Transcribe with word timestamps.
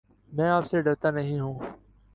میں 0.31 0.49
آپ 0.49 0.65
سے 0.65 0.81
ڈرتا 0.81 1.11
نہیں 1.11 1.39
ہوں 1.39 1.59